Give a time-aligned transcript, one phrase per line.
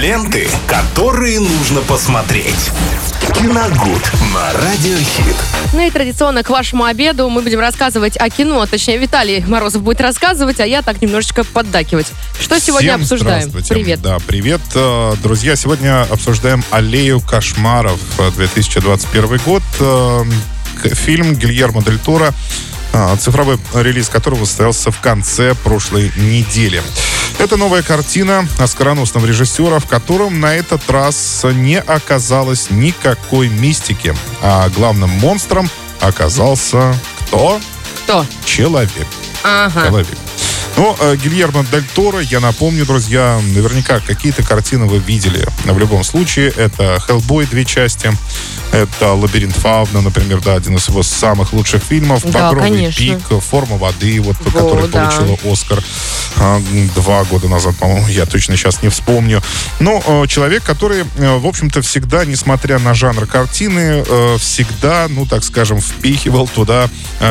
[0.00, 2.70] Ленты, которые нужно посмотреть.
[3.34, 5.36] Киногуд на Радиохит.
[5.74, 8.64] Ну и традиционно к вашему обеду мы будем рассказывать о кино.
[8.64, 12.06] Точнее, Виталий Морозов будет рассказывать, а я так немножечко поддакивать.
[12.40, 13.42] Что сегодня Всем обсуждаем?
[13.50, 13.74] здравствуйте.
[13.74, 14.00] Привет.
[14.00, 14.62] Да, привет.
[14.74, 19.62] Э, Друзья, сегодня обсуждаем «Аллею кошмаров» э, 2021 год.
[19.80, 20.24] Э,
[20.82, 22.32] Фильм Гильермо Дель Торо,
[22.94, 26.82] э, цифровой релиз которого состоялся в конце прошлой недели.
[27.40, 34.14] Это новая картина оскароносного режиссера, в котором на этот раз не оказалось никакой мистики.
[34.42, 37.58] А главным монстром оказался кто?
[38.04, 38.26] Кто?
[38.44, 39.06] Человек
[39.42, 39.86] Ага.
[39.86, 40.18] человек.
[40.76, 45.48] Ну, э, Гильермо Дель Торо, я напомню, друзья, наверняка какие-то картины вы видели.
[45.64, 48.12] В любом случае, это «Хеллбой» две части,
[48.72, 52.98] это «Лабиринт Фауна», например, да, один из его самых лучших фильмов, Да, «Багровый конечно.
[52.98, 55.10] пик», «Форма воды», вот, Во, которая да.
[55.10, 55.82] получила «Оскар»
[56.36, 56.62] а,
[56.94, 59.42] два года назад, по-моему, я точно сейчас не вспомню.
[59.80, 65.26] Но э, человек, который, э, в общем-то, всегда, несмотря на жанр картины, э, всегда, ну,
[65.26, 66.88] так скажем, впихивал туда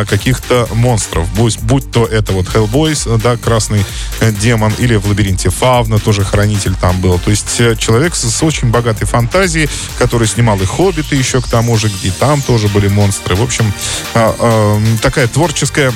[0.09, 1.27] каких-то монстров.
[1.33, 3.85] Будь, будь то это вот э, да, красный
[4.21, 7.19] демон, или в лабиринте Фавна тоже хранитель там был.
[7.19, 11.77] То есть человек с, с очень богатой фантазией, который снимал и Хоббиты еще к тому
[11.77, 13.35] же, где там тоже были монстры.
[13.35, 13.71] В общем,
[14.13, 15.93] а, а, такая творческая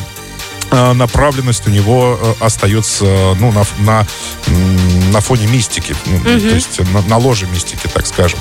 [0.74, 3.06] э, направленность у него э, остается
[3.40, 4.08] ну, на, на,
[5.12, 8.40] на фоне мистики, ну, то есть на, на ложе мистики, так скажем.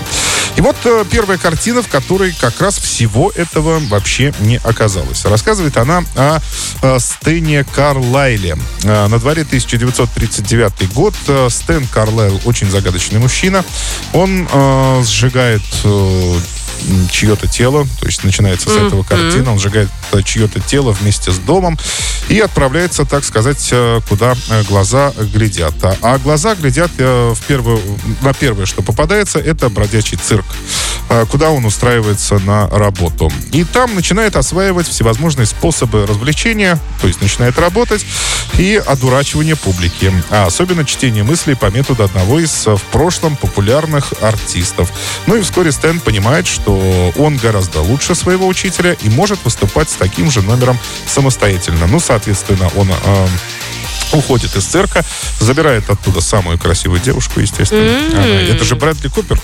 [0.56, 5.24] И вот э, первая картина, в которой как раз всего этого вообще не оказалось.
[5.24, 6.40] Рассказывает она о
[6.98, 8.56] Стэне Карлайле.
[8.84, 11.14] Э, на дворе 1939 год.
[11.48, 13.64] Стэн Карлайл очень загадочный мужчина.
[14.12, 14.48] Он
[15.04, 15.62] сжигает
[17.11, 19.88] чье-то тело, то есть начинается с этого картина, он сжигает
[20.20, 21.78] чье-то тело вместе с домом
[22.28, 25.74] и отправляется, так сказать, э, куда э, глаза глядят.
[25.82, 27.80] А, а глаза глядят э, в первую,
[28.20, 30.46] на первое, что попадается, это бродячий цирк,
[31.30, 33.30] куда он устраивается на работу.
[33.52, 38.05] И там начинает осваивать всевозможные способы развлечения, то есть начинает работать
[38.58, 44.90] и одурачивание публики, а особенно чтение мыслей по методу одного из в прошлом популярных артистов.
[45.27, 49.96] Ну и вскоре Стэн понимает, что он гораздо лучше своего учителя и может выступать с
[50.02, 50.77] таким же номером
[51.07, 51.86] самостоятельно.
[51.86, 53.27] Ну, соответственно, он э,
[54.13, 55.05] уходит из цирка,
[55.39, 57.83] забирает оттуда самую красивую девушку, естественно.
[58.12, 58.27] Она-
[58.57, 59.41] это же Брэдли Купер.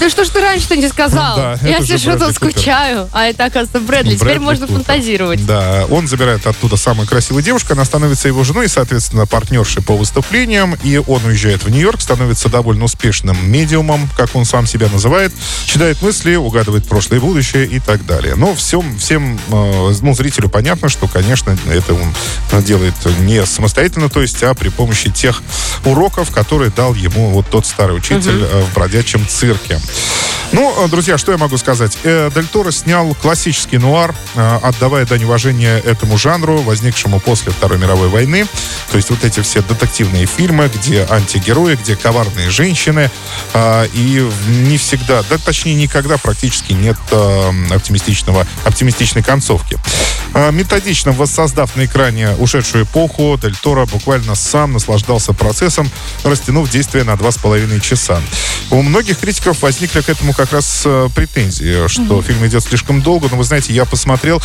[0.00, 1.36] Да что ж ты раньше-то не сказал?
[1.36, 3.08] Да, я сижу тут скучаю.
[3.12, 4.16] А это, оказывается, Брэдли.
[4.16, 4.82] Теперь Брэдли можно Купер.
[4.82, 5.46] фантазировать.
[5.46, 9.96] Да, он забирает оттуда самую красивую девушку, она становится его женой, и, соответственно, партнершей по
[9.96, 15.32] выступлениям, и он уезжает в Нью-Йорк, становится довольно успешным медиумом, как он сам себя называет,
[15.64, 18.34] читает мысли, угадывает прошлое и будущее и так далее.
[18.34, 24.20] Но всем, всем э, ну, зрителю понятно, что, конечно, это он делает не самостоятельно, то
[24.22, 25.42] есть, а при помощи тех
[25.84, 29.80] уроков, которые дал ему вот тот старый учитель э, в бродячем цирке.
[30.52, 31.98] Ну, э, друзья, что я могу сказать?
[32.04, 37.78] Э, Дель Торо снял классический нуар, э, отдавая дань уважения этому жанру, возникшему после Второй
[37.78, 38.46] мировой войны.
[38.92, 43.10] То есть вот эти все детективные фильмы, где антигерои, где коварные женщины,
[43.92, 46.96] и не всегда, да точнее никогда практически нет
[47.72, 49.76] оптимистичного, оптимистичной концовки.
[50.52, 55.90] Методично воссоздав на экране ушедшую эпоху, Дель Торо буквально сам наслаждался процессом,
[56.22, 58.20] растянув действие на два с половиной часа.
[58.70, 63.28] У многих критиков возникли к этому как раз э, претензии, что фильм идет слишком долго,
[63.30, 64.40] но вы знаете, я посмотрел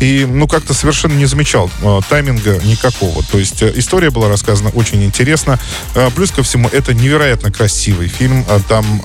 [0.00, 3.22] и ну как-то совершенно не замечал э, тайминга никакого.
[3.24, 5.58] То есть э, история была рассказана очень интересно.
[6.14, 8.44] Плюс ко всему, это невероятно красивый фильм.
[8.68, 9.02] Там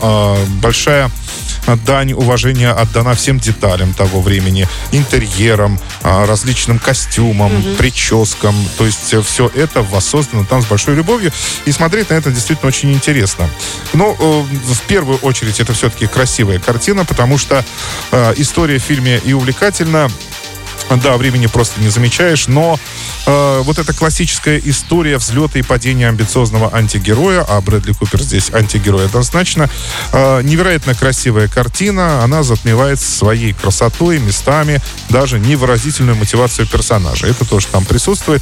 [0.61, 1.09] большая
[1.85, 8.55] дань уважения отдана всем деталям того времени, интерьерам, различным костюмам, прическам.
[8.77, 11.31] То есть все это воссоздано там с большой любовью.
[11.65, 13.49] И смотреть на это действительно очень интересно.
[13.93, 17.63] Но в первую очередь это все-таки красивая картина, потому что
[18.11, 20.09] э, история в фильме и увлекательна,
[21.01, 22.77] да, времени просто не замечаешь, но
[23.25, 29.05] э, вот эта классическая история взлета и падения амбициозного антигероя, а Брэдли Купер здесь антигерой
[29.05, 29.69] однозначно,
[30.11, 37.27] э, невероятно красивая картина, она затмевает своей красотой, местами, даже невыразительную мотивацию персонажа.
[37.27, 38.41] Это тоже там присутствует,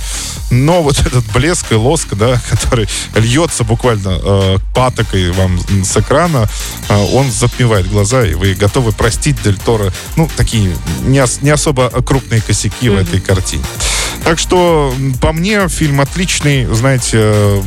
[0.51, 6.47] но вот этот блеск и лоск, да, который льется буквально э, патокой вам с экрана,
[6.89, 11.49] э, он затмевает глаза, и вы готовы простить Дель Торо, ну, такие не, ос- не
[11.49, 13.63] особо крупные крупные косяки в этой картине.
[14.23, 14.66] Так что,
[14.97, 17.61] м, по мне, фильм отличный, знаете, э,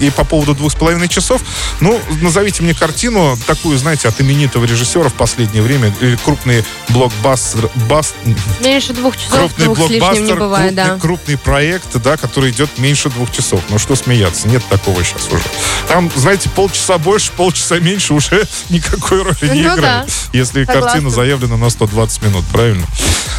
[0.00, 1.42] и по поводу двух с половиной часов,
[1.80, 7.70] ну, назовите мне картину такую, знаете, от именитого режиссера в последнее время, или крупный блокбастер,
[7.88, 8.14] бас,
[8.60, 10.98] Меньше двух часов, крупный двух лишним не блокбастер, бывает, крупный, да.
[11.00, 13.60] крупный проект, да, который идет меньше двух часов.
[13.70, 15.42] Ну что смеяться, нет такого сейчас уже.
[15.88, 19.80] Там, знаете, полчаса больше, полчаса меньше уже никакой роли не Ну играет.
[19.80, 20.82] да, Если согласна.
[20.90, 22.86] картина заявлена на 120 минут, правильно?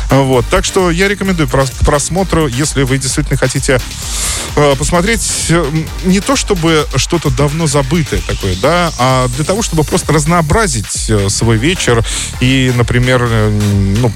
[0.10, 3.80] Вот, так что я рекомендую к просмотру, если вы действительно хотите
[4.56, 5.52] э, посмотреть
[6.04, 11.30] не то чтобы что-то давно забытое такое, да, а для того, чтобы просто разнообразить э,
[11.30, 12.04] свой вечер
[12.40, 13.60] и, например, э,
[14.00, 14.12] ну,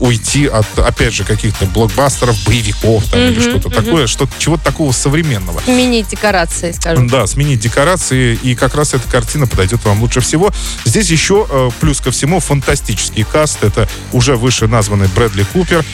[0.00, 5.60] уйти от, опять же, каких-то блокбастеров, боевиков там, или что-то такое, что чего-то такого современного.
[5.60, 7.08] Сменить декорации, скажем.
[7.08, 10.50] Да, сменить декорации, и как раз эта картина подойдет вам лучше всего.
[10.84, 13.58] Здесь еще, плюс ко всему, фантастический каст.
[13.62, 15.84] Это уже выше названный Брэдли Купер.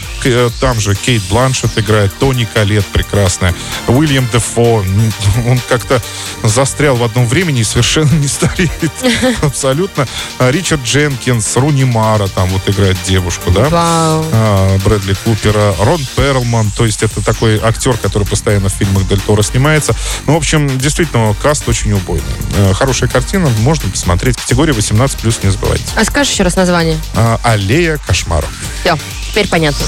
[0.60, 3.54] Там же Кейт Бланшет играет, Тони Калет прекрасная,
[3.88, 4.82] Уильям Дефо.
[4.82, 5.12] м,
[5.46, 6.00] Он как-то
[6.42, 8.70] застрял в одном времени и совершенно не стареет.
[9.42, 10.06] Абсолютно.
[10.38, 13.68] А Ричард Дженкинс, Руни Мара там вот играет девушку, да?
[13.68, 14.24] Вау.
[14.32, 19.20] а, Брэдли Купера, Рон Перлман, то есть это такой актер, который постоянно в фильмах Дель
[19.20, 19.94] Торо снимается.
[20.26, 22.24] Ну, в общем, действительно, каст очень убойный.
[22.56, 24.36] Э, Хорошая картина, можно посмотреть.
[24.36, 25.84] Категория 18+, не забывайте.
[25.96, 26.98] А скажешь еще раз название?
[27.14, 28.50] А, Аллея кошмаров.
[28.80, 28.96] Все,
[29.30, 29.84] теперь понятно.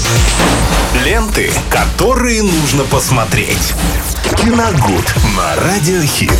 [1.03, 1.51] Ленты,
[2.15, 3.73] которые нужно посмотреть.
[4.37, 6.31] Киногуд на Радиохит.